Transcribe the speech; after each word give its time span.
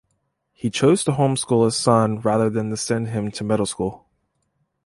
He 0.51 0.71
chose 0.71 1.03
to 1.03 1.11
home-school 1.11 1.63
his 1.65 1.75
son 1.75 2.21
rather 2.21 2.49
than 2.49 2.71
to 2.71 2.75
send 2.77 3.09
him 3.09 3.29
to 3.33 3.43
middle 3.43 3.67
school. 3.67 4.07